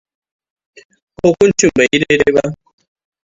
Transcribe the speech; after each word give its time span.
Hukuncin 1.21 1.69
bai 1.75 1.87
yi 1.91 1.97
dai 2.03 2.17
dai 2.21 2.31
ba. 2.35 2.43